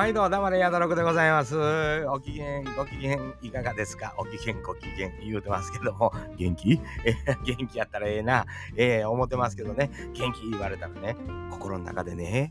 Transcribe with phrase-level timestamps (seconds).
[0.00, 1.54] 毎度黙れやだろくでございます。
[2.06, 4.14] お機嫌、ご機嫌いかがですか？
[4.16, 6.80] お機嫌、ご機嫌言うてますけども、元気？
[7.04, 8.46] え元気やったらええな。
[8.78, 11.16] ええ思ってますけどね、元気言われたらね、
[11.50, 12.50] 心の中でね、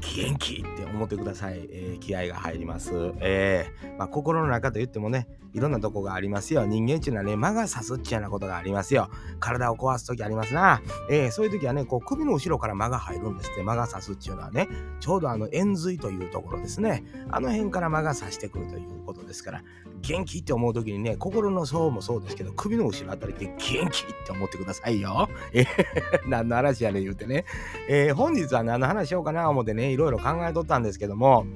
[0.00, 1.66] 元気って思ってください。
[1.70, 3.12] えー、気合が入ります。
[3.20, 6.66] えー、まあ、心の中と言ってもね、いろんなとこがありますよ。
[6.66, 9.10] 人間っていうのはね、魔が差すっちゃなことがありますよ。
[9.40, 10.82] 体を壊す時ありますな。
[11.10, 13.62] えー、そういう時はね、こう首の後ろから間が入るんですって。
[13.62, 14.68] 魔が差すっていうのはね、
[15.00, 17.04] ちょうどあの円髄というところですね。
[17.30, 19.62] あの辺から魔が差してくるということですから、
[20.02, 23.80] 元気って思う時にね、心の層もそうですけど、首の後ろあたりで元気っ
[24.26, 25.28] て思ってくださいよ。
[25.52, 25.66] えー、
[26.28, 27.44] 何の話やねん言うてね。
[27.88, 31.46] えー、本日は何の話しようかな思ってね、いろいろ考えとったんですけども、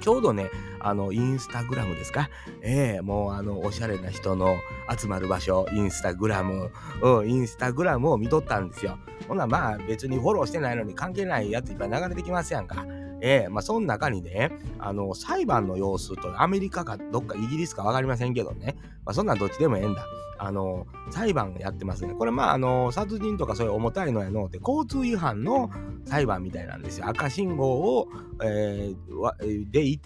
[0.00, 0.50] ちょうどね、
[0.80, 2.28] あの、インスタグラムですか？
[2.62, 4.56] ええー、もうあの、おしゃれな人の
[4.98, 6.70] 集まる場所、インスタグラム、
[7.02, 8.98] うん、インスタグラムを見とったんですよ。
[9.28, 12.84] ほな、まあ別にフォローしてないのに関係ないやついっぱい流れてきますやんか。
[13.22, 20.04] ええー、まあその中にね、あの、裁判の様子とアメリカかどっかイギリスかわかりませんけどね、まあそんなんどっちでもええんだ。
[20.44, 22.14] あの、裁判やってますね。
[22.14, 25.70] これまあ、あの、殺人とかそういう重たいのやのって、交通違反の
[26.04, 27.06] 裁判みたいなんですよ。
[27.06, 28.08] 赤信号を、
[28.42, 30.00] えー、で行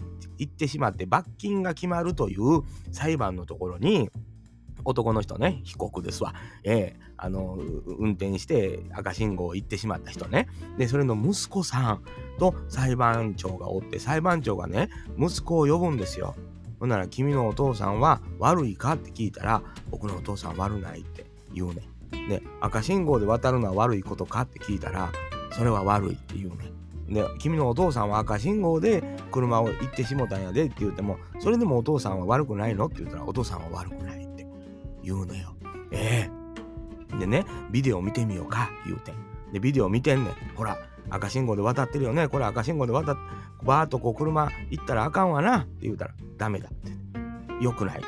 [0.45, 4.11] ってしまって罰金が決まるという裁判のところに、
[4.87, 6.35] 男の人ね、被告ですわ。
[6.65, 7.59] えー、あの、
[7.99, 10.49] 運転して赤信号を行ってしまった人ね。
[10.79, 12.03] で、それの息子さん
[12.39, 16.35] と裁判長がおって、裁判長がね、息子を呼ぶんですよ。
[16.79, 18.95] ほんなら、君のお父さんは悪いか？
[18.95, 21.89] って聞いたら、僕のお父さん悪ないって言うね。
[22.29, 24.43] で、赤信号で渡るのは悪いことか？
[24.43, 25.11] って聞いたら、
[25.53, 26.71] それは悪いって言うね。
[27.09, 32.87] で、君のお父さんは赤信号で車を行ってしもたんやでって言っても、それでもお父さんは悪くないの？
[32.87, 34.06] って言ったら、お父さんは悪くない
[35.07, 35.55] 言うのよ。
[35.93, 39.13] ええー、でね、ビデオ見てみようか、言うて。
[39.53, 40.35] で、ビデオ見てんねん。
[40.57, 40.77] ほら、
[41.09, 42.27] 赤信号で渡ってるよね。
[42.27, 43.21] これ赤信号で渡って、
[43.63, 47.65] バーっとこう車行ったらあかんわなって言うたら、ダメだって。
[47.65, 48.03] よくない。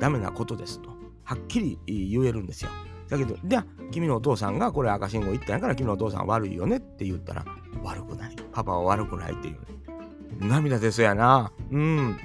[0.00, 0.90] ダメなことですと。
[1.22, 2.70] はっきり言えるんですよ。
[3.08, 7.44] だけど、じゃあ、君のお父さんがこれ赤信号行ったんやから君のお父さん悪いよねって言ったら、
[7.82, 8.36] 悪くない。
[8.52, 11.52] パパは悪くないっていう、涙ですやな。
[11.70, 12.16] うん。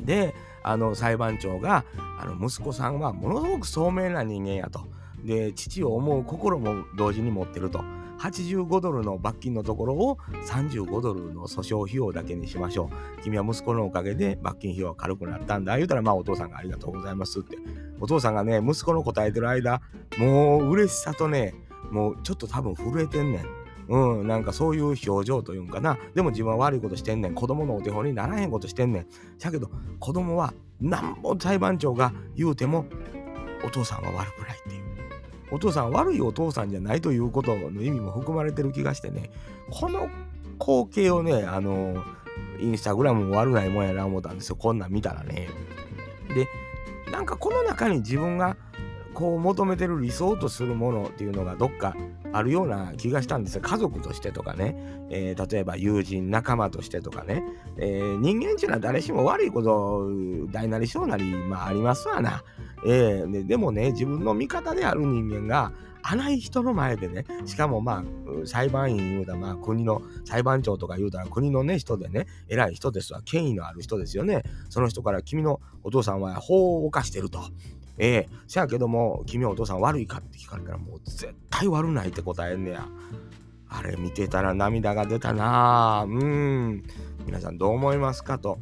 [0.00, 0.34] で、
[0.68, 1.86] あの裁判長が、
[2.20, 4.86] あの息子さんはものすごく聡明な人間やと。
[5.24, 7.82] で、父を思う心も同時に持ってると。
[8.18, 10.18] 85ドルの罰金のところを
[10.48, 13.22] 35ドルの訴訟費用だけにしましょう。
[13.22, 15.76] 君は息子のおかげで罰金費用は軽くなったんだ。
[15.76, 17.56] 言うたら、まあお父さんがありがとうございますって。
[18.00, 19.80] お父さんがね、息子の答えてる間、
[20.18, 21.54] もう嬉しさとね、
[21.90, 23.57] もうちょっと多分震えてんねん。
[23.88, 25.98] うん、なんかそういう表情というんかな。
[26.14, 27.34] でも自分は悪いことしてんねん。
[27.34, 29.06] 子供のお手本にならへんことしてんねん。
[29.38, 32.86] だけど、子供はなんぼ裁判長が言うても、
[33.64, 34.84] お父さんは悪くないっていう。
[35.50, 39.30] お父さん悪いお父さんじゃないということの意味も含まれてる気がしてね、
[39.70, 40.08] この
[40.60, 42.04] 光景をね、あの、
[42.60, 44.56] インスタグラムも悪ないもんやな思ったんですよ。
[44.56, 45.48] こんなん見たらね。
[46.34, 46.46] で、
[47.10, 48.56] なんかこの中に自分が
[49.18, 51.96] こう求めてる理想とするものっていうのがどっか
[52.32, 53.62] あるような気がしたんですよ。
[53.62, 54.76] 家族としてとかね、
[55.10, 57.42] えー、例えば友人、仲間としてとかね、
[57.78, 60.08] えー、人間っていうのは誰しも悪いこと
[60.52, 62.44] 大なり小なり、まあありますわな。
[62.86, 74.44] えー、でもね、自分の味方である人間が、あない人の前でね、しかもまあ、裁判員言うたら、まあ、国の裁判長とか言うたら、国のね、人でね、偉い人ですわ、権威のある人ですよね。
[74.70, 77.40] その人から、君のお父さんは法を犯してると。
[77.98, 82.86] ええー、せやけども、君はお父さん悪いかって聞かれたら、もう絶対悪ないって答えんねや。
[83.70, 86.82] あれ見てたら涙が出たなうん。
[87.26, 88.58] 皆さんどう思いますかと。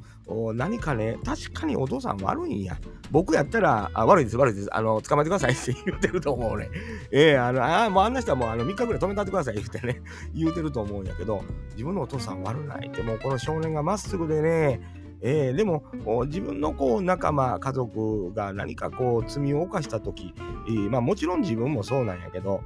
[0.55, 2.77] 何かね、確かにお父さん悪いんや。
[3.13, 4.77] 僕やったら、あ悪いです、悪いです。
[4.77, 6.69] あの、捕まえてくださいって 言うてると思うね。
[7.13, 10.03] ええー、あの、あもうあんな人はもうあの3日ぐらい止めたってください言うてね、
[10.35, 14.81] 言うてると思うんやけど、自分のお父さん悪ないって、もうこの少年がまっすぐでね、
[15.29, 15.83] えー、でも
[16.27, 20.33] 自分のこう仲間家族が何かこう罪を犯した時、
[20.69, 22.63] えー、まあもちろん自分もそうなんやけど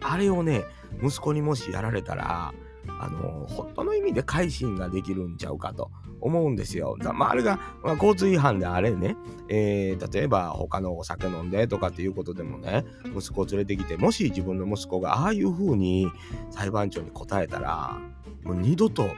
[0.00, 0.64] あれをね
[1.02, 2.54] 息子にもしやられたら
[2.98, 5.90] あの本当の意味で改心ができるんちゃうかと
[6.22, 6.96] 思うんですよ。
[7.12, 9.16] まあ、あれが、まあ、交通違反であれね、
[9.48, 16.08] えー、例えば他のお酒飲んでとかっていうことでもね、息子を連れてきて、もし自分の息子がああいう風に
[16.50, 17.98] 裁判長に答えたら、
[18.42, 19.08] もう二度と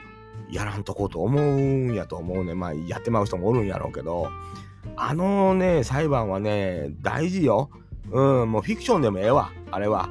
[0.50, 2.54] やらんとこうと思うんやと思うね。
[2.54, 4.28] まあ、やってまう人もおるんやろうけど、
[4.96, 7.70] あのね、裁判はね、大事よ。
[8.10, 10.08] うん、もうフィクションでもええわ、あれは。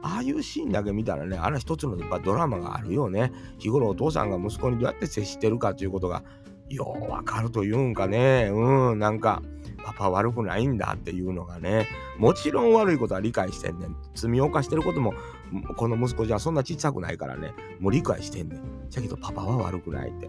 [0.00, 3.32] ああいうシーンだけ見たらね、あれ一つのやっぱドラマがあるよね。
[3.58, 6.22] 日頃お父さんが息子にどうやって接してるかということが、
[6.68, 8.48] ようわかるというんかね。
[8.52, 9.42] うん、なんか、
[9.88, 11.88] パパ悪くないんだっていうのがね、
[12.18, 13.96] もちろん悪いことは理解してんねん。
[14.14, 15.14] 罪を犯してることも、
[15.76, 18.90] この息子じゃそんなちっちゃくないからね、もう理解してんねん。
[18.90, 20.28] だけどパパは悪くないって。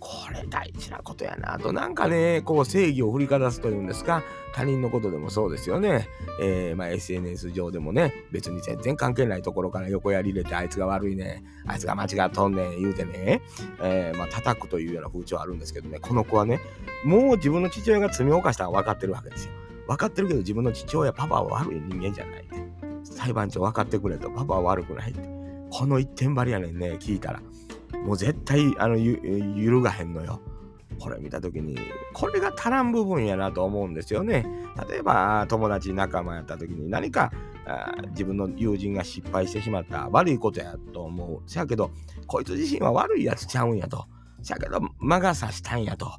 [0.00, 4.22] これ大事なことやなと、なんかね、こう正義を振りかざすというんですか、
[4.54, 6.08] 他人のことでもそうですよね。
[6.40, 13.42] えー、まあ SNS 上でもね、別に全然関係ないところから横やり入れて、あいつが悪いね、あいつが間違っとんねん言うてね、
[13.80, 16.60] えー、まあ叩くというような風潮あるんですけどね、この子はね、
[17.04, 19.52] もう自分の父親が罪を犯したのは分かってるわけですよ。
[19.88, 22.44] 分かってるけど自分の父親、パパは悪い人間じゃない。
[23.02, 25.20] 裁判長分かってくれと、パパは悪くないって。
[25.70, 27.40] この一点張りやねんね、聞いたら。
[28.08, 30.40] もう絶対、あの、揺るがへんのよ。
[30.98, 31.78] これ見た時に、
[32.14, 34.46] これが足らん部分やなと思うんですよね。
[34.88, 37.30] 例えば、友達仲間やった時に何か
[38.12, 41.42] 自分の友人が失敗してしまった悪いことやと思う。
[41.46, 41.90] せやけど、
[42.26, 44.06] こいつ自身は悪いやつちゃうんやと。
[44.42, 46.10] せやけど、魔が差したんやと。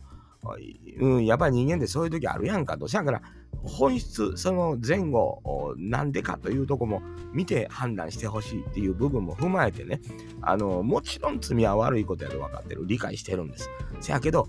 [0.99, 2.87] うん、やっぱり人間ってそういう時あるやんかと。
[2.87, 3.21] せやから、
[3.63, 7.01] 本質、その前後、なんでかというとこも
[7.33, 10.01] 見て判断してほしいっていう部分も踏まえてね、
[10.41, 13.69] あの、もちろん罪は悪いことやと分かってる、理解してるんです。
[13.99, 14.47] せやけど、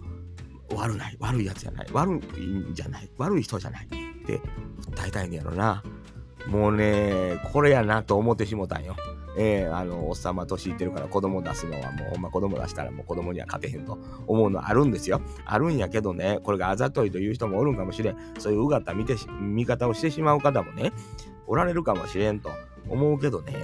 [0.74, 3.88] 悪ない、悪いやつじゃない、悪いんじゃない、悪い人じゃないっ
[4.26, 4.40] て
[4.90, 5.82] 訴えたいんやろな。
[6.46, 8.96] もうね、これやなと思ってしもたんよ。
[9.36, 15.20] えー、あの、おっさま年いってるから子供出すのはもうほんま子供出したらもう子供には勝てへんと思うのあるんですよ。
[15.44, 18.16] あるんやけどね、これがあざといという人もおるんかもしれん。
[18.38, 20.92] そういううがった見て見方をしてしまう方もね、
[21.46, 22.50] おられるかもしれんと
[22.88, 23.54] 思うけどね、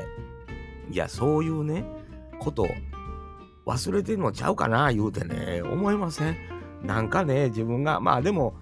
[0.91, 1.85] いや、そういうね、
[2.39, 2.69] こと
[3.67, 6.37] 忘れてんのちゃうかな言うてね、思いません
[6.83, 8.55] なんかね、自分が、まあでも、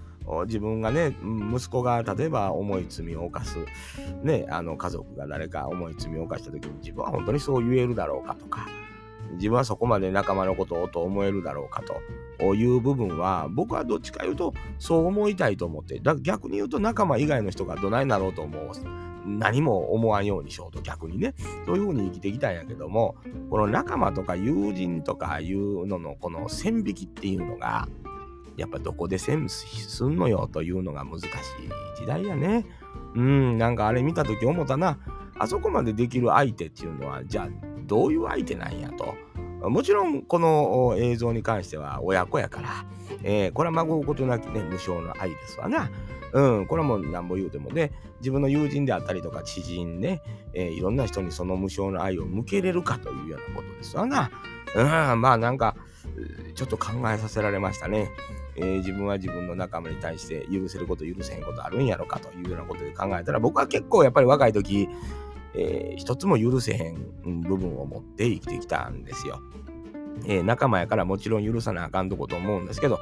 [0.47, 1.15] 自分がね、
[1.55, 3.59] 息子が例えば重い罪を犯す、
[4.23, 8.67] ね、あの家族が誰か重い罪を犯した時に自分は本当にそう言えるだろうかとか、
[9.33, 11.83] 自分はそこまで仲間のことをと思えるだろうか
[12.39, 18.65] という部分は、僕はどっちか言うとそう思いたいと思って、だ逆に言うと仲間以外の人がどないなろうと思う。
[19.27, 21.35] 何も思わんようにしようと逆にね、
[21.65, 23.17] そういうふうに生きてきたんやけども、
[23.51, 27.89] この仲間とか友人とかいうののこの線引きっていうのが、
[28.57, 31.29] やっぱどこでセンスすんのよというのが難しい
[31.97, 32.67] 時代やね。
[33.15, 34.99] うん、なんかあれ見た時思ったな。
[35.39, 37.49] あそこまでできる相手っていうのは、じゃあ
[37.87, 39.15] どういう相手なんやと。
[39.69, 42.69] もちろんこの映像に関しては親子やから、
[43.23, 45.91] えー、これは孫うことなきね、無償の愛ですわな。
[46.33, 50.21] うん、これはもうなんぼ言うてもね、自分の友人であったりとか知人ね、
[50.53, 54.31] えー、いろんな人にその無償の愛を向けれるかというようなことですわな。
[54.77, 55.77] うん、まあなんか、
[56.55, 58.11] ちょっと考えさせられましたね。
[58.57, 64.89] えー、自分は自分の仲間に対して許せること許せへんことあるんやろかというようなことで考えたら僕は結構やっぱり若い時、
[65.55, 69.41] えー、一つも許せへん部分を持って生きてきたんですよ。
[70.27, 73.01] えー、仲間やからもちろん許さなあかんとこと思うんですけど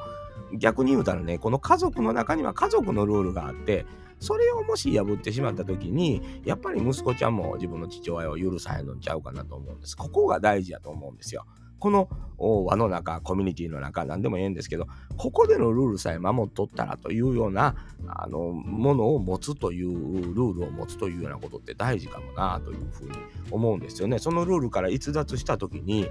[0.57, 3.85] 逆に言うたらねこの家族の中には家族のルールがあって
[4.19, 9.97] それをもし破ってしまった時にやっぱり息子ちゃんも自分の父親を許さへんのちゃうかなと思うんです。
[9.97, 11.45] ここが大事だと思うんですよ。
[11.83, 12.07] この
[12.37, 14.87] 輪の中、コミュニティの中、何でもええんですけど、
[15.17, 17.75] ここでのルールさえ守っとったらというような
[18.07, 19.91] あのものを持つという
[20.33, 23.17] ルールを持つというようなことって大事かもなというふうに
[23.51, 24.17] 思うんですよね。
[24.17, 26.07] そのルールから逸脱した時に、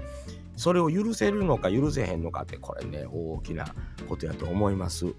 [0.55, 3.65] それを許せるのか許せへんのかってこれね大きな
[4.07, 5.13] ことやと思います。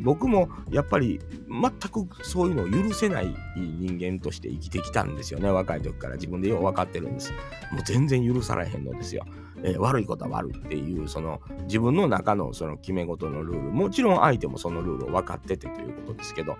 [0.00, 5.50] 僕もやっぱり全くそういうのを許せない人間として生きてきたんですよね。
[5.50, 6.14] 若い時から。
[6.22, 7.32] 自分でよう分かってるんです。
[7.72, 9.24] もう全然許されへんのですよ、
[9.64, 13.70] えー、悪いことは悪いっていうその自分の中のその決め事のルール。
[13.70, 16.56] もちろん相手もそのルールを分かっててということですけど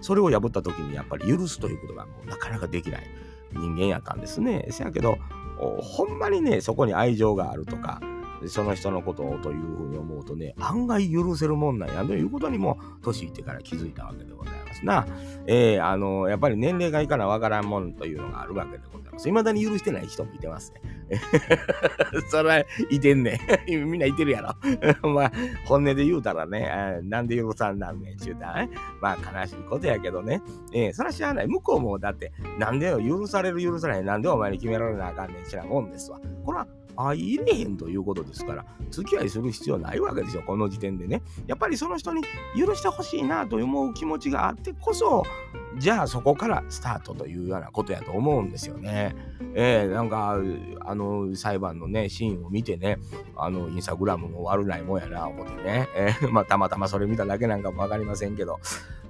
[0.00, 3.06] それを破った時にやっぱり許すということがもうなかなかできない
[3.52, 4.66] 人間やったんですね。
[4.70, 5.18] せやけど
[5.56, 8.00] ほんまにね、そこに愛情があるとか、
[8.46, 15.06] その人のことをというふうに思うとね、案外許せるもんなんやということにも、年いってから気づいたわけでございますな。
[15.46, 19.05] えー、あの、やっぱり年齢がいかなわからんもんというのがあるわけでございます。
[19.24, 20.96] 未だに許してない人もいてますね。
[22.30, 23.70] それはいてんねん。
[23.90, 24.54] みんないてるやろ。
[25.08, 25.32] まあ、
[25.64, 28.70] 本音で言うたらね、なんで許さんなんねんちゅうたらね。
[29.00, 30.42] まあ、悲しいことやけどね。
[30.72, 31.46] えー、それは知らない。
[31.46, 34.04] 向こうもだって、なんでよ、許される許さない。
[34.04, 36.20] なんでお前に決められなあかんねん知らんもんですわ。
[36.44, 41.22] これは入れへんということですから、付き合いする必要ないわけですよ、この時点でね。
[41.46, 42.22] やっぱりその人に
[42.56, 45.24] 許してほしいなと思う気持ちがあってこそ、
[45.78, 49.14] じゃあそこからスタートというようなことやと思うんですよね。
[49.54, 50.36] えー、なんか、
[50.80, 52.98] あの、裁判のね、シーンを見てね、
[53.36, 55.88] あの、インスタグラムも悪ないもんやな、思ってね。
[55.94, 58.58] えー、まあ、たまたまそれ見ただけなんかもわかりませんけど、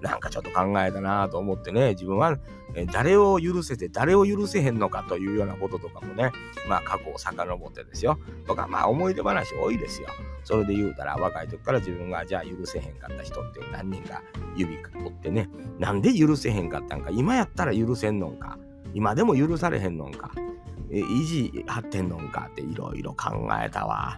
[0.07, 2.39] なんかちょっと考えたなと思ってね、自分は、
[2.75, 6.31] え誰を許せて誰を許せへんのかというようなこととかもね、
[6.69, 8.19] まあ過去を遡ってですよ。
[8.47, 10.09] とかまあ思い出話多いですよ。
[10.45, 14.23] それで言うたら若い時から自分がじゃあ許せへんかった人って何人か
[14.57, 15.49] 指取ってね、
[15.79, 18.59] なんで許せへんかったんか、今やったら許せんのか、
[18.95, 20.31] 今でも許されへんのんか、
[20.91, 24.17] え維持張ってんのかっていろいろ考えたわ。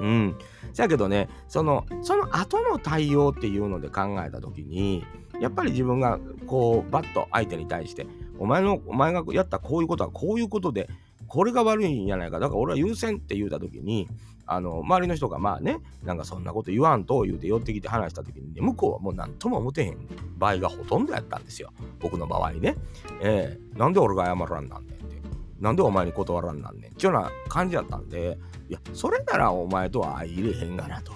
[0.00, 0.36] うん。
[0.72, 5.04] せやけどね、その、その後の対応っていうので考えた時に、
[5.40, 8.06] やっぱり自分がこう、バッと相手に対して、
[8.38, 10.88] お前の、お前がやったこういうことはこういうことで、
[11.28, 12.40] これが悪いんじゃないか。
[12.40, 14.08] だから俺は優先って言うた時に、
[14.46, 19.98] あの、周りの人がまあね、なんかそんなこと言わんと言うて寄ってきて話した時に、ね、向こうはもう何とも思てへん
[20.38, 21.72] 場合がほとんどやったんですよ。
[22.00, 22.74] 僕の場合ね。
[23.22, 25.20] えー、なんで俺が謝らんなんねんって。
[25.60, 26.90] なんでお前に断らんなんねん。
[26.90, 28.38] っていうような感じやったんで、
[28.70, 31.12] いや、それならお前とは相入れへんがなと。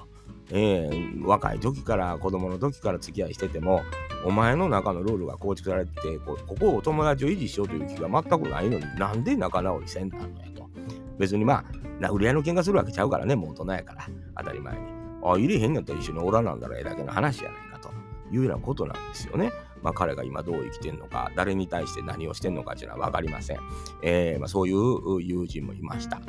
[0.50, 3.82] えー、若い時から子供の時から付き合いしてても、
[4.24, 10.68] お前の中のルールが構築されてこここを友達を維持しようという気が全くないのになんで仲直りせんなんのやと。
[11.16, 11.64] 別にまあ、
[12.00, 14.80] 殴り合いの喧嘩するわけちゃうからね、もう大人やから、当たり前に。
[15.22, 17.90] あ、入れへんやったら一緒におらなんだらええだけの話やないかと
[18.34, 19.52] いうようなことなんですよね。
[19.80, 23.58] まあ彼が今どう生きてんのか、誰に対して何をしてんのかっていうのは分かりません。
[24.02, 26.20] えー、まあ、そういう友人もいました。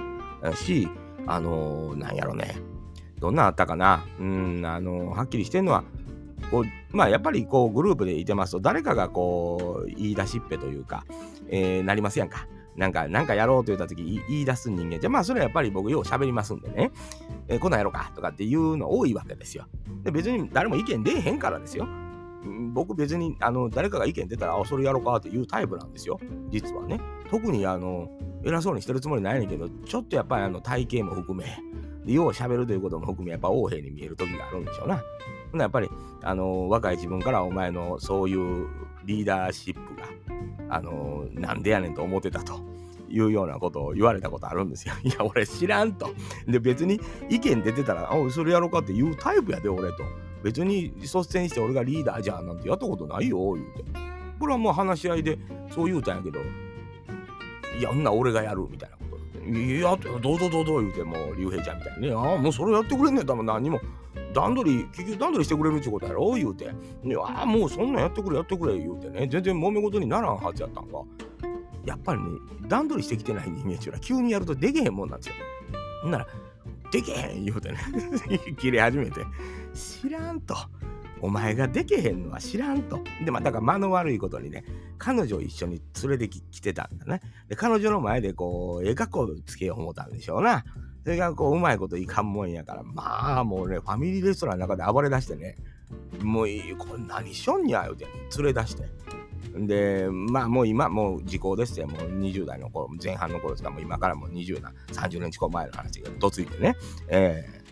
[0.53, 0.87] し、
[1.27, 2.55] あのー、なんやろね。
[3.19, 4.05] どんなあったかな？
[4.19, 5.83] うん、あのー、はっきりしてんのは、
[6.51, 6.65] こう
[6.95, 11.05] まあやっぱりこうグループでいてますと誰かがこう言い出しっぺというか、
[11.49, 12.47] えー、なりますやんか。
[12.75, 16.91] なんか、なんかやろうと言った時言い出す人間じゃ、まあそれはやっぱり僕よう喋りますんでね、
[17.47, 18.11] えー、こんなんやろうか？
[18.13, 19.65] とかっていうの多いわけですよ。
[20.03, 21.87] で別に誰も意見出えへんからですよ。
[22.73, 26.19] 僕別にあの誰かが意見出たら、あ、それやろうかっていうタイプなんですよ。
[26.49, 26.99] 実はね。
[27.31, 28.09] 特にあの、
[28.45, 35.01] 偉そうにしてるつもりないねんけど、ちょっとやっぱりあの体型も含め、よう喋るということも含め、やっぱ横柄に見える時があるんでしょうな。
[35.57, 35.89] やっぱり、
[36.21, 38.67] あの、若い自分からお前のそういう
[39.05, 40.07] リーダーシップが、
[40.69, 42.75] あの、なんでやねんと思ってたと。
[43.07, 44.93] いうようなことを言われたことあるんですよ。
[45.03, 46.09] いや、俺知らんと。
[46.47, 46.99] で、別に
[47.29, 50.03] 意見出てたら、あ、それやろうかって言うタイプやで、俺と。
[50.43, 53.83] 別に率先して俺がリーダーじゃんなんてやったことないよ、言うて。
[54.39, 55.39] これはもう話し合いで
[55.71, 56.39] そう言うたんやけど、
[57.79, 59.49] いや、んな俺がやるみたいなこと。
[59.49, 63.79] いや、どうぞどうぞ言うて、もう、竜兵ちゃんみたいにね、ああ、もうそれやってくれんねんだも、何も。
[64.33, 66.65] 段取り、結局段取りしてくれるってことやろ言うて。
[67.03, 69.27] ねああ、もうそんなんやってくれ、やってくれ、言うてね。
[69.27, 70.99] 全然揉め事にならんはずやったんが。
[71.85, 72.27] やっぱりね、
[72.67, 75.35] 段取りしてきてない人間っていうのは急にやるとできへんもんなんですよ。
[76.01, 76.27] ほんなら、
[76.91, 77.77] できへん言うてね、
[78.57, 79.21] 切れ始めて、
[79.73, 80.55] 知らんと。
[81.21, 82.99] お前がでけへんのは知らんと。
[83.23, 84.63] で、まあ、だから間の悪いことにね、
[84.97, 87.21] 彼女を一緒に連れてきてたんだね。
[87.47, 90.65] で、彼女の前でこう、ええ格好つけよう思ったんでしょうな。
[91.03, 95.55] それがこう、うまいこといかんもんやから、まあ、もうね、ファミリーレストランの中で暴れ出してね、
[96.21, 98.07] もういい、これ何しょんにゃ、言うて、
[98.37, 99.05] 連れ出して。
[99.55, 101.87] で、まあもう今、もう時効ですよ。
[101.87, 106.75] もう20代の頃、前半の頃ですか、もう今からもう20年、30年近く前の話がどついてね、
[107.07, 107.64] えー、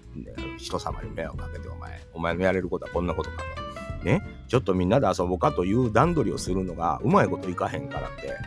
[0.58, 4.06] 人様に迷惑かけて、お前、お前のやれることはこんなことかと。
[4.06, 8.38] ね、ちょっとみんなで遊ぼうかという段取りをするのがうまいこといかへんからって、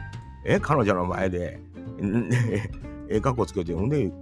[0.45, 1.61] え、彼女の前で、
[2.01, 2.71] え
[3.09, 4.13] え、格好つけて、ほんで、フ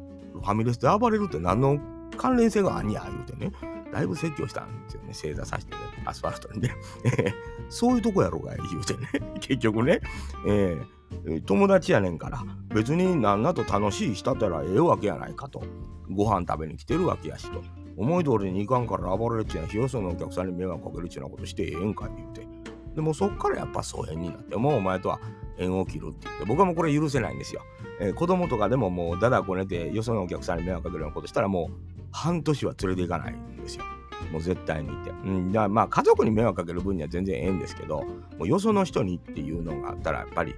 [0.40, 1.78] ァミレスで暴れるって何の
[2.16, 3.52] 関連性があんや、言うてね。
[3.94, 5.14] だいぶ説教したんですよね。
[5.14, 6.74] 正座させて、ね、アスファルトにね。
[7.70, 9.08] そういうとこやろうが言うてね。
[9.38, 10.00] 結局ね、
[10.48, 12.42] えー、友達やねんから、
[12.74, 15.62] 別になんなと楽しいしたたらええわけやないかと。
[16.10, 17.62] ご飯食べに来てるわけやしと。
[17.96, 22.48] 思い通りに行かんから暴れるっちゅうのは、よそのお客さんに迷惑かけるちゅうなことしてええんかって言うて。
[22.96, 25.20] でもそっからやっぱ疎遠になって、もうお前とは
[25.56, 27.62] 縁を切るって言って、僕はもうこれ許せないんですよ。
[28.00, 33.84] えー、子供とかでももうだだこねて、よそのお客さんに迷惑かけるようなことしたらもう半年は連れて行かないんですよ。
[34.30, 35.10] もう絶対にいて。
[35.10, 38.04] うん、だからまあ家族に迷惑かける分には全然ええんですけど、
[38.38, 40.54] もうよその人にっていうのがあったらやっぱり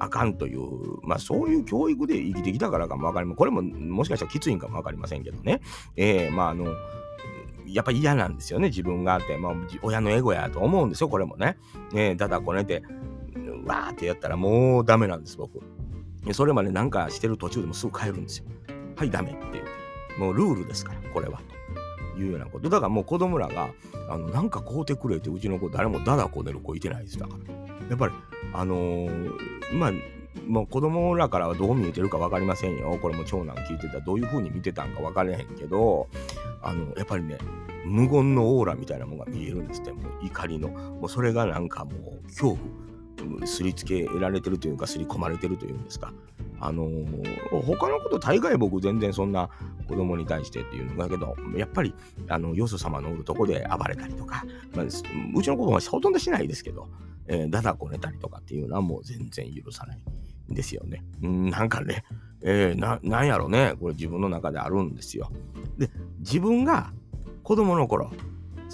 [0.00, 0.60] あかんという、
[1.02, 3.36] まあそういう教育で生きてきたからかもわかりません。
[3.36, 5.60] これももしかしたらきついんかもわかりませんけどね。
[5.94, 6.66] えー、まああの、
[7.66, 9.38] やっぱ嫌なんですよね、自分があって。
[9.38, 11.56] まあ親のエゴやと思うんですよ、これもね。
[11.94, 12.82] えー、だだこねて、
[13.64, 15.60] わーってやったらもうダメなんです、僕。
[16.32, 18.46] それまでなんかしてる途中でもすぐ帰るんですよ。
[18.96, 19.85] はい、ダメって言って。
[20.18, 21.40] もうルールですから、これは。
[22.14, 22.68] というようなこと。
[22.68, 23.68] だからもう子供らが、
[24.08, 27.18] あの、なんか買うてくれって、うちの子誰もダダこねる子いてないです。
[27.18, 27.54] だから。
[27.90, 28.14] やっぱり、
[28.52, 29.30] あのー、
[29.74, 29.92] まあ、
[30.46, 32.98] もう子供らからはどう見えてるか分かりませんよ。
[33.00, 36.08] これも長男聞いてたらどういう風に見てたんか分からへんけど、
[36.62, 37.38] あの、やっぱりね、
[37.84, 40.68] 無言のオーラみたいなものが見えるんですって、もう怒りの。
[40.68, 42.58] もうそれがなんかもう恐怖、
[43.46, 46.12] すりつけられてるというか、すり込まれてるというんですか。
[46.58, 49.50] あのー、他のこと大概僕全然そんな
[49.88, 51.94] 子供に対してっていうのだけど、やっぱり、
[52.28, 55.02] あの、よそ様のおるとこで暴れたりとか、まあ、うち
[55.48, 56.88] の子供はほとんどしないですけど、
[57.28, 60.00] えー、だだこねたりとかっていうのはもう全然許さない
[60.50, 61.04] んですよね。
[61.24, 62.04] んなんかね、
[62.42, 65.30] えー、な、なんやろね、これ自分の中であるんですよ。
[65.78, 65.90] で、
[66.20, 66.92] 自分が
[67.42, 68.10] 子供の頃、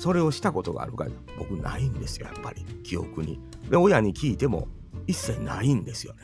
[0.02, 1.06] それをしたことがあるか
[1.38, 3.38] 僕ないんですよ、やっぱり、記憶に。
[3.70, 4.66] で、親に聞いても
[5.06, 6.22] 一切ないんですよね。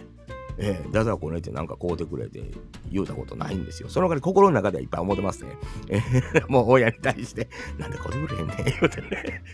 [0.59, 2.43] えー、だだこねてなんか買うてくれて
[2.91, 3.89] 言うたことないんですよ。
[3.89, 5.53] その代わり心の中ではいっぱい思ってますね。
[5.91, 9.45] えー、 もう親に対して、なんで買うてくれへんねん言うてね。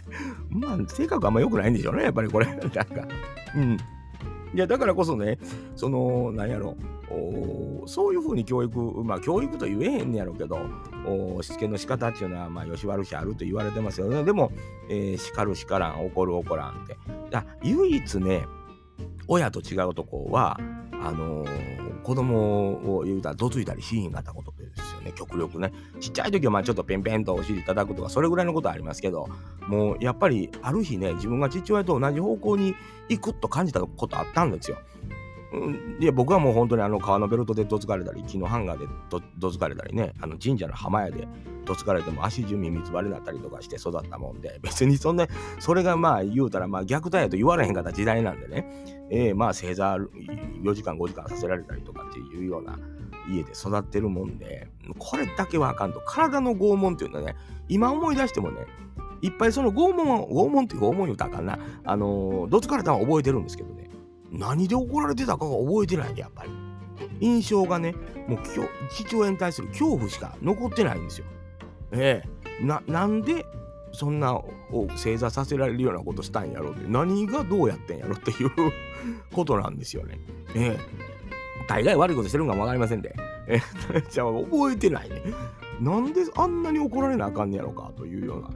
[0.49, 2.47] まあ、性格あんま良くないんでしょうね、やっぱりこれ。
[2.47, 2.87] なんか。
[3.55, 3.77] うん。
[4.55, 5.39] いや、だからこそね、
[5.75, 6.77] その、なんやろ、
[7.87, 10.59] そういうふうに教育、まあ、教育と言えへんねやろうけど、
[11.43, 14.23] しつけの仕方っていうのは、まあ、よし悪しあると言われてますよね。
[14.23, 14.53] でも、
[14.89, 16.97] えー、叱る叱らん、怒る怒らんって。
[17.63, 18.47] 唯一ね、
[19.27, 20.57] 親と違うとこは、
[20.93, 24.54] あのー、子供を言うたらどついたりしひんかったこと
[25.05, 25.73] ね、極力ね。
[26.01, 29.29] ちっちゃい時はまあちょっとペンペンとお尻叩くとか、それぐらいのことはありますけど、
[29.69, 32.75] もうやっぱりある日ね、自分が父親と同じ方向に
[33.09, 34.79] 行くと感じたことあったんですよ。
[36.01, 41.29] で僕はもう本当にあの川のベルトでどつかれたり木のハンガーでどどつかれたりねあの神社の浜屋で
[41.65, 45.27] どつかれても足中身三つ割れになったりとかして育ったもんで別にそんな
[45.61, 48.67] それがまあ言うたらまあ虐待やと言われへんかった時代なんでね、
[49.11, 52.79] えー、まあ正座4時間5時間させられたりとかっていうような
[53.29, 57.37] 家で育ってるもんでこれだけはあかんと体の拷問っていうのはね
[57.69, 58.67] 今思い出してもね
[59.23, 63.85] いっぱいその拷問は拷問っていう拷問言うたらあかんなあのどつかれたのは覚えてるんですけどね
[64.35, 66.51] 何で怒られてたかが覚えてないんで、やっぱり。
[67.21, 67.95] 印象がね、
[68.27, 68.39] もう
[68.91, 71.27] 父親に対する恐怖しか残ってないんですよ。
[71.93, 72.23] え
[72.61, 73.47] えな、なんで
[73.93, 74.45] そんなを
[74.97, 78.51] 正座させられるようなことしたんやろうって、何がどうやってんやろっていう
[79.33, 80.19] ことなんですよね。
[80.55, 81.04] ええ
[81.69, 83.15] 大概悪いことしてるんかもわかりませんで。
[83.47, 83.61] え
[83.95, 85.23] え じゃあ覚えてないね。
[85.81, 88.51] なんであんなに怒られなあかんねやろかというような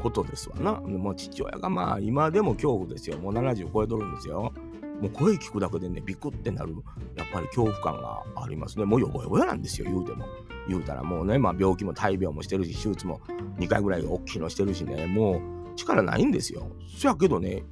[0.00, 0.80] ことですわな。
[0.80, 3.18] もう父親がまあ今でも恐怖ですよ。
[3.18, 4.52] もう70超えとるんですよ。
[5.00, 6.74] もう声聞くだけでね、ビクってなる、
[7.16, 8.84] やっぱり恐怖感がありますね。
[8.84, 10.24] もうよぼよぼやなんですよ、言うても。
[10.68, 13.20] 言うたらもうね、まあ病気も大病もしてるし、手術も
[13.58, 15.40] 2回ぐらい大きいのしてるしね、も
[15.72, 16.68] う力ないんですよ。
[16.96, 17.64] そやけどね、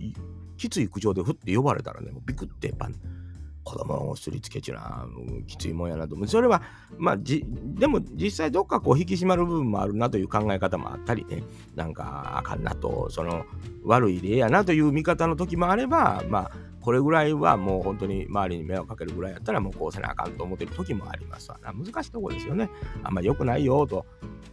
[0.56, 2.88] きつい口調でふって呼ばれたらね、もうビクってやっぱ、
[3.64, 5.06] 子供をすりつけちゅな、
[5.46, 6.28] きついもんやなと思う。
[6.28, 6.62] それは、
[6.98, 11.42] まあ、じ、でも実際どっかこう引き締まる部分もあるなという考え方もあったりね、
[11.74, 13.44] なんかあかんなと、その
[13.84, 21.72] 悪い例やなという見方の時もあれば、まあ、これぐらいはもう本当に周りに迷惑かけるぐらいやったらもうこうせなあかんと思ってる時もありますわな。
[21.72, 22.70] 難しいとこですよね。
[23.02, 24.06] あんま良くないよと。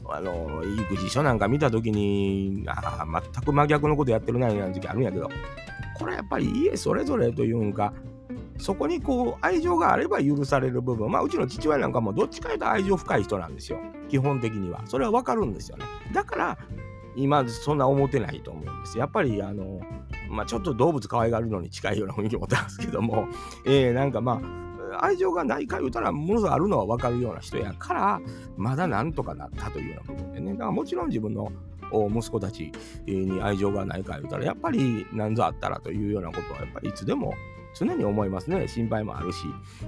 [0.10, 5.29] あの、育児書なんか見た時に、ああ全く真逆のことやってるないう時あるんやけど、
[5.97, 7.93] これやっぱり家それぞれというか、
[8.58, 11.12] そこにこう愛情があれば許される部分。
[11.12, 13.80] まあうちの父親なんかもどっちかというと愛情深い人なんですよ。
[14.10, 14.82] 基本的には。
[14.86, 15.86] それはわかるんですよね。
[16.13, 16.58] だから
[17.15, 18.98] 今そんな思ってないと思うんです。
[18.98, 19.82] やっぱりあの
[20.30, 23.28] まあ、ちょっと動物可愛がるのに近いような雰囲気持ってますけども、
[23.65, 24.41] えー、なんかま
[24.93, 28.22] あ、愛情がないか言うたら、ものすごいあるのは分かるような人やから、
[28.58, 30.52] まだなんとかなったというような部分でね。
[30.54, 31.52] だからもちろん自分の
[31.91, 32.72] 息子たち
[33.06, 37.34] に愛情がないか言うたら、やっぱり何ぞあったらというようなことは、やっぱりいつでも
[37.77, 38.67] 常に思いますね。
[38.67, 39.45] 心配もあるし。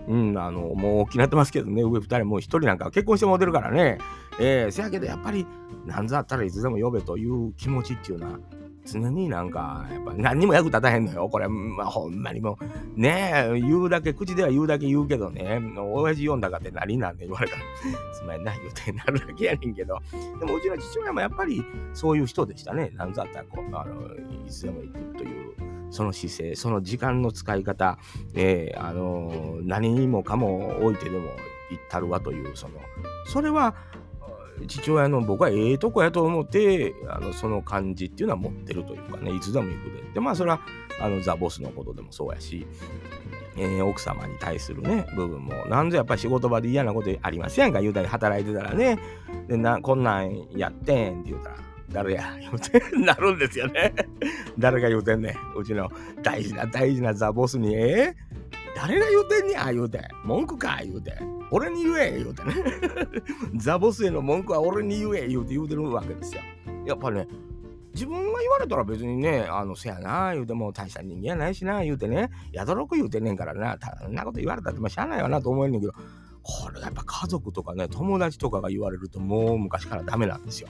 [0.08, 3.98] うん、あの、もう大きなってますけどね、上2人、もう1人なんか結婚しても出るからね。
[4.40, 5.46] えー、せやけどやっぱり、
[5.86, 8.40] 何ぞあったらいつでも呼べという気持ちっていうのは、
[8.86, 11.30] 常になんか、やっぱ何にも役立たへんのよ。
[11.30, 12.58] これ、まあ、ほんまにも
[12.98, 17.62] う、ねえ、言うだけ、口では言うだけ言うけどね、親父読んだかって何なんで言われたら、
[18.14, 20.00] すまんな、言うてなるだけやねんけど、
[20.40, 22.92] でもうちの父親もやっぱりそういう人でしたね。
[22.96, 25.69] なんざったらこう、あの、いつでも行くという。
[25.92, 27.98] その姿勢、その時間の使い方、
[28.36, 31.28] えー、あの何にもかも置いてでも
[31.72, 32.76] 行ったるわという、その、
[33.26, 33.76] それは、
[34.68, 40.14] 父親の僕はええとこやと思ってあのその感じっていうのは持ってるというかねいつでも行くで。
[40.16, 40.60] でまあそれは
[41.02, 42.68] あのザ・ボスのことでもそうやし、
[43.58, 49.00] えー、奥様に対するね部分もなんぞやっぱり仕事場で嫌なことありますやんか言うたり働いてたらね。
[49.48, 51.56] でなこんなんやってんって言うたら
[51.92, 52.38] 誰や？
[52.40, 53.94] 言うてなるんですよね。
[54.58, 55.58] 誰が言うてんねん。
[55.58, 55.90] うちの
[56.22, 57.76] 大事な大事なザ・ボスに。
[57.76, 58.16] え？
[58.16, 58.30] ー
[58.76, 60.08] 誰が言うてんねや言うて。
[60.24, 61.18] 文句か言うて。
[61.52, 62.54] 俺に言え言うてね。
[63.58, 66.42] ザボスへの文句は俺に言え言うて言うてるわけですよ。
[66.86, 67.28] やっぱね
[67.94, 75.94] 自分が言われたら別にね、あの、せやな、言うても大した人間やないしな、言うてね、やどろく言うてんねんからな、そんなこと言われたって、まあ、しゃあないわなと思えんねんけど、
[76.44, 80.70] これやっぱ家族とかね、友達とかが言われるともう昔からダメなんですよ。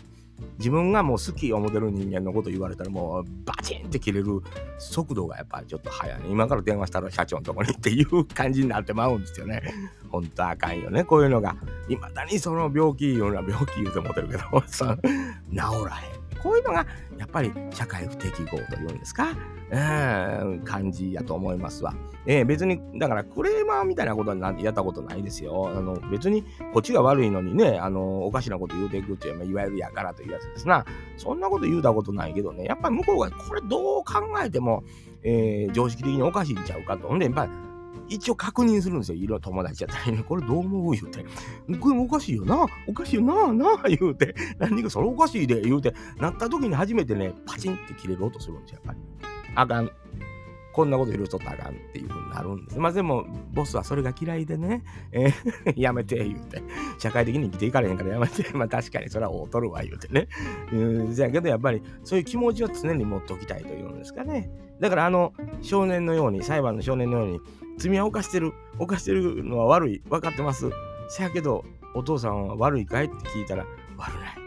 [0.58, 4.42] 自分がもう好き思ってる人間のこと言われたらもうバチンって切れる
[4.78, 6.26] 速度がやっぱりちょっと速い、ね。
[6.30, 9.62] 今から電話したら社長のとこにっていう感じになってまうんですよね。
[10.10, 11.04] 本当あかんよね。
[11.04, 11.56] こういうのが。
[11.88, 14.86] いまだにその病気いうのは病気言うて思ってるけど、治
[15.52, 16.19] らへん。
[16.42, 16.86] こういうのが
[17.18, 19.36] やっぱり社会不適合というんですか、
[19.72, 21.94] うん、感じやと思いますわ。
[22.26, 25.70] えー、別に、だからクレーマーみたいなことはやったことないですよ。
[25.70, 30.86] あの別にこっちが悪いのにね、あのおかしなこと言うていくっていう、いわゆるやからというやつですな。
[31.18, 34.84] そんなこと言うたことないけどね、やっぱり向こうがこれどう考えても、
[35.24, 37.08] えー、常識的におかしいんちゃうかと。
[37.08, 37.52] ほんで、やっぱり
[38.10, 39.18] 一応確認するんですよ。
[39.18, 41.26] いろいろ友達やったら、これどう思う言うて。
[41.80, 42.66] これもおかしいよな。
[42.88, 44.36] おかしいよな、なあ言うて。
[44.58, 45.94] 何かそれおかしいで言うて。
[46.18, 49.00] なった時に初めてね、パチンって切れる音するんですよ、やっぱり。
[49.56, 49.92] あかん。
[50.72, 52.80] こんなこと許しとったらあかんっていう風になるんです。
[52.80, 56.62] まあでも、ボスはそれが嫌いでね、えー やめて言うて、
[57.00, 60.28] 社会的に生きていかれへんからやめて、 まあ確かにそれは劣るわ言うてね。
[60.72, 64.50] うん、じゃけどやっぱりそういう気持ちを常に持っておきたいというんですかね。
[64.80, 67.42] だからあの少年のように、裁判の少年のように、
[67.80, 70.70] 罪は犯してる、犯してるのは悪い、分かってます。
[71.08, 71.64] せやけど、
[71.96, 73.66] お父さんは悪いかいって聞いたら、
[73.98, 74.40] 悪ない。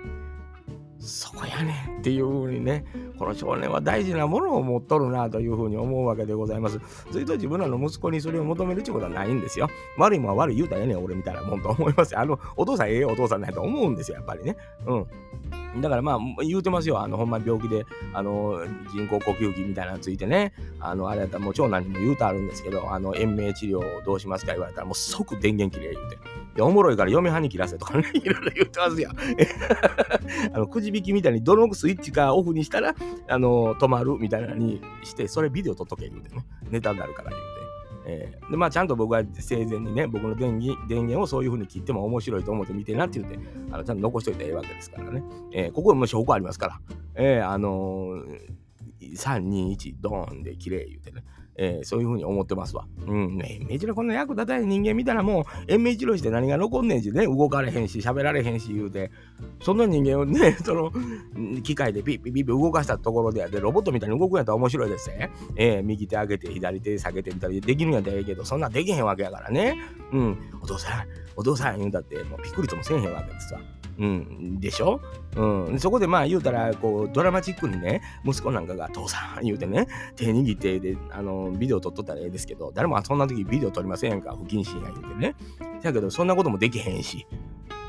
[0.98, 2.84] そこやねんっていうふうにね、
[3.18, 6.78] この少年は大事なものを持っとるなというふうに思うわけでございます。
[7.10, 9.68] ずっと自分らの息子にそれを求めるってことはないんですよ。
[9.98, 12.16] 悪いもんは悪い言うたらええねん、俺みたいなもんと思います。
[12.16, 14.56] あの、お父さんええお父さんだと思うんですよ、やっぱりね。
[14.86, 15.06] うん。
[15.80, 17.00] だからまあ言うてますよ。
[17.00, 18.60] あの、ほんま病気で、あの、
[18.92, 26.18] 人工呼吸器みたいなのついてね、あの、あれやったらもう長男にも言うとあるんですけど、あの、延命治療をどうしますか言われたらもう即電源切れ言うて。
[26.54, 29.10] で、おもろいから嫁はに切らせとかね、 いろいろ言ってますよ。
[30.52, 32.94] あの、くじ引きみたいにどのスイッチかオフにしたら、
[33.28, 37.61] あの、止まるみたいなのにして、それビデオ撮っとけ言うてね、ネタになるから言うて。
[38.06, 43.38] えー、でまあちゃんと僕は生前にね僕の電源電源をそういうふうに切っても面白いと思って見てなって言って
[43.70, 46.80] あのちゃんと残しといたらええわけですからね、えー、ここも証拠ありますから、
[47.14, 48.52] えー、あのー、
[49.10, 51.24] 321ドーンで綺麗言うてね
[51.56, 52.86] えー、そういうふうに思ってますわ。
[53.06, 59.10] うん、ね、延命治療こんな役立たない人間見たらもう延命治療して何が残んねんしね、動かれへんし、喋られへんし言うて、
[59.60, 60.92] そんな人間をね、 その、
[61.62, 65.30] 機械でピッピッピッピ動かしたところでやで、ロボットみたいに動くんやったら面白いですね。
[65.56, 69.76] えー、右手上げて、左手下げてみたりできるんやったらええけど、そんなできへんわけやからね。
[70.12, 73.60] うん、お父さん、お父さん言うんだって、もうピクリともせえへんわけですわ。
[73.98, 75.00] うん、でしょ、
[75.36, 85.34] うん、そこでまあ言うたらこうドラマチックにね息子なんかが「父さん」言うてね手握ってであのビデオ撮っとったらええですけど誰もそんな時ビデオ撮りませんやんか不謹慎や言うてね。
[85.82, 87.26] だけどそんなこともできへんし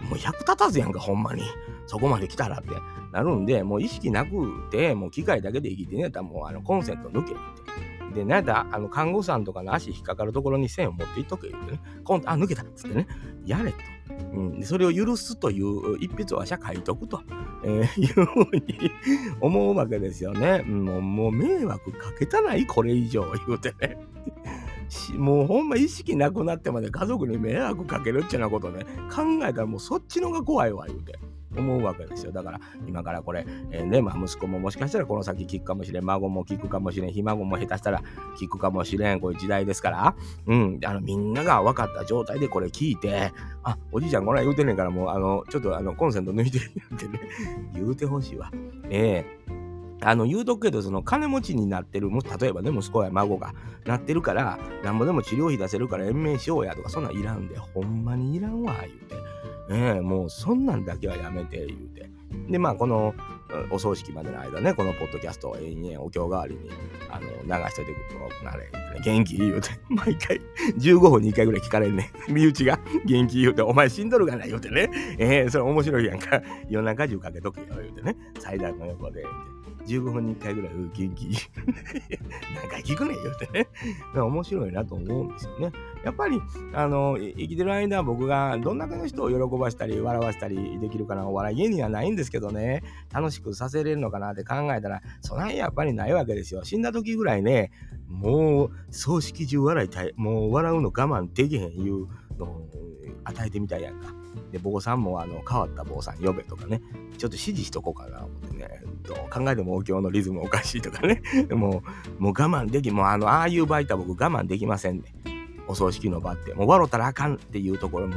[0.10, 1.44] もう役立たずやんかほんまに。
[1.86, 2.70] そこまで来たらって。
[3.12, 7.94] なるんでもう意識なくてもう機械だけで生きてねたらもうあのコンセント抜けって。
[8.14, 13.08] で、なんだ、あの、看護さんとかの足引っかかるところに線を持っていっとけ言うてね、コンあ、抜けたっつってね、
[13.46, 13.78] やれと。
[14.34, 17.22] うん、それを許すという一筆は社書いとくと、
[17.64, 18.92] えー、いうふうに
[19.42, 20.62] 思うわけですよね。
[20.64, 23.98] もうもう迷惑かけたないこれ以上言うてね。
[25.18, 31.18] もうほんま意識なくなってまで家族に迷惑かけるっていうようなことね考えたらもうそっちのが怖いわ言うて。
[31.58, 32.32] 思うわけですよ。
[32.32, 38.04] だから今からこれ、えー、ね、まあ息子ももしかしたらこの先聞くかもしれん、孫も聞くかもしれん、ひ孫も下手したら
[38.40, 40.16] 聞くかもしれん、こういう時代ですから、
[40.48, 43.32] うん、あのみんなが分かった状態でこれ聞いて、
[43.64, 46.62] あ、おじいちゃんこれ言うてんねんからもう、あの、ちょっとあのコンセント抜いてっ
[46.98, 47.20] てね、
[47.74, 48.52] 言うてほしいわ。
[48.90, 49.60] ええ。
[49.60, 49.64] ー
[50.06, 53.54] あの言うとくけど、その金持ちになってる、も例えばね、息子や孫が
[53.86, 59.23] なってるから、なんぼでも治療費出せるから延命しようやとか、そんなんいらんで、ほんまにいらんわ、言うて。
[59.70, 62.10] ええもうそんなんだけはやめて言うて。
[62.50, 63.14] で、まあ、この
[63.70, 66.70] お葬式までの間ね、このポッドキャストを延々お経代わりに
[67.10, 67.94] あの流しといて
[68.42, 68.70] くなれ、
[69.04, 70.42] 元気言うて、 毎回
[70.78, 72.12] 15分に1回ぐらい聞かれんね。
[72.30, 74.90] 身内が元気言うて、お前死んどるがな言うてね。
[75.18, 76.42] えー、それ面白いやんか。
[76.70, 78.16] 夜中中かけとけよ言うてね。
[78.40, 79.22] 祭壇の横で。
[79.22, 81.30] 言うて15分に1回ぐらい、元気。
[82.56, 83.68] 何回聞くねん言うてね。
[84.16, 85.72] 面白いなと思うんですよね。
[86.04, 86.42] やっぱり、
[86.74, 96.64] あの、生きてる間、僕がどんだけの人を喜ばしたり、笑わしたりできるかな、お笑い芸人はないんですけどね、楽しくさせれるのかなって考えたら、そないやっぱりないわけですよ。
[96.64, 97.72] 死んだ時ぐらいね、
[98.08, 102.70] もう、葬式中笑いたい、もう笑うの我慢できへんいうのを
[103.24, 104.23] 与えてみたいやんか。
[104.52, 106.82] で、坊さんもあの変わった坊さん呼べとかね、
[107.18, 111.84] ちょっと指示しとこうかな思ってね、どう考えてもお経のリズムおかしいとかね、 も
[112.20, 115.04] う、もう我慢でき、もうあの、ああいう場合って僕我慢できませんね。
[115.68, 116.54] お葬式の場って。
[116.54, 118.16] もう笑ったらあかんっていうところも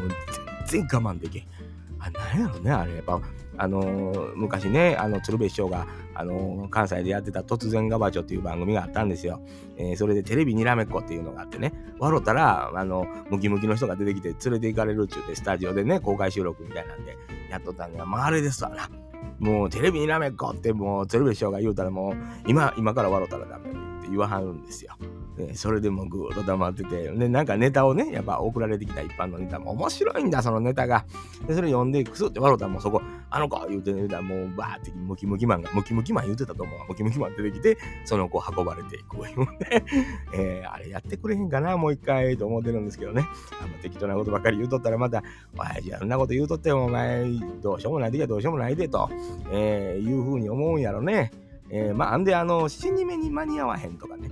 [0.67, 1.43] 全然我慢できん。
[1.99, 2.97] あ、なんやろね、あれ。
[2.97, 3.21] やっぱ、
[3.59, 9.41] あのー、昔ね、あの、鶴瓶師匠が、あのー、関西でやってた突然ガバチョっていう番組があったんですよ。
[9.77, 17.17] えー、それでテレビにらめっこっていうのがあってね、笑ったら、あの、ムキムキの人が出てきて連れて行かれるっちゅうて、スタジオでね、公開収録みたいなんで
[17.51, 18.89] やっとったんが、まああれですわな。
[19.39, 22.15] もうテレビにらめっこってもう鶴瓶師匠が言うたらもう
[22.47, 24.95] 今今から笑ったらダメって言わはるんですよ。
[25.37, 31.05] ね、それでもぐーっと黙ってて、で、なんかネタをね、やっぱ送られてきた一般のネタも面白いんだ、そのネタが。
[31.47, 36.89] で、それ読んで、くすって笑うたらもうそこ、あの子言うてね、もうバーってムキムキマンが、ムキムキマン言うてたと思う。
[36.89, 39.19] ムキムキマン出てきて、その子運ばれていく。
[39.19, 39.35] ね、
[40.33, 43.27] えー、あれやってくれへんかな、もう一回と思ってるんですけどね。
[43.63, 45.23] あの適当なことばっかり言うとったらまた、
[45.59, 47.27] 親父あんなこと言うとっても、お前、
[47.61, 49.11] どうしようもないで、どうしようもないでと、
[49.51, 51.31] えー、いうふうに思うんやろね。
[51.71, 54.31] えー、まあ、んで、あの、死に目に間に合わへんとかね。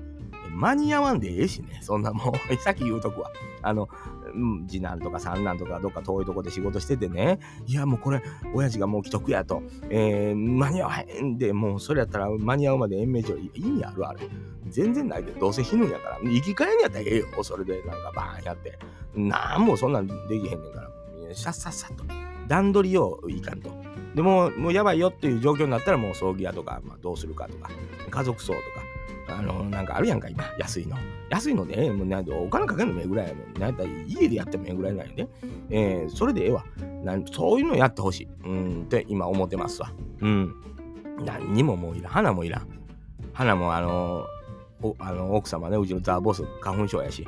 [0.55, 1.81] 間に合わんでええしね。
[1.83, 3.31] そんなもう、 さっき言うとくわ。
[3.63, 3.89] あの、
[4.35, 14.21] うん次男とか三男とかどっか遠いとこで仕事しててね、いやもうこれ、親父がもう既得やと、えー、間に合わへんで、もうそれやったら間に合うまで延命上意味あるあれ。
[14.69, 18.79] 全然ないで、どうせ死ぬんやから、生き返んやったらええよ、それでなんかバーンやって。
[19.15, 22.05] なんもそんなんできへんねんから、さっさっさと。
[22.49, 23.71] 段取りをいかんと。
[24.15, 27.71] でも、もうやばいよっていう状況になったらもう葬儀屋とか、まあ、どうするかとか、
[28.11, 28.65] 家族葬とか、
[29.29, 30.97] あの、なんかあるやんか、今、安いの。
[31.31, 33.61] 安いので、もうなんお金かけるのもええぐらいやもん。
[33.61, 35.29] なんだ家でやってもええぐらいなんよね。
[35.71, 36.65] えー、それでええわ
[37.03, 37.25] なん。
[37.27, 38.29] そういうのやってほしい。
[38.45, 39.93] うんって今思ってますわ。
[40.21, 40.55] うん。
[41.25, 42.13] 何にももういらん。
[42.13, 42.69] 花もいらん。
[43.33, 44.27] 花もあの
[44.83, 47.27] おあの奥様ね、うちのザ・ボス、花粉症やし、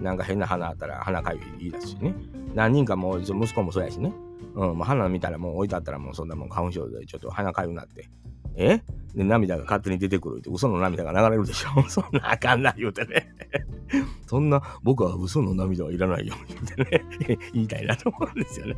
[0.00, 2.14] なんか変な花あったら花かゆい言い出すしね。
[2.54, 4.12] 何人かもう息子もそうやしね。
[4.54, 8.08] うん、まあ、花見たらもう置いてあったらもうそんなもん花粉症でちょっと鼻かゆなって。
[8.56, 8.82] え？
[9.16, 13.34] で、涙が勝手に出てくるって、嘘の涙が流れるでしょ そんなあかんない言うてね。
[14.26, 18.76] そんな、僕は嘘の涙はいらないよ、言うてね、 言いたいなと思うんですよね。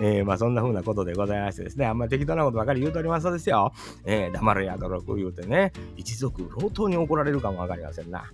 [0.00, 3.72] えー、まあそんな風なことでございましてですね、あんまり適当なことばかり言うとおりますとですよ。
[4.04, 8.30] えー、黙れや泥く言うてね、一族老頭に怒られるかもわかりませんな。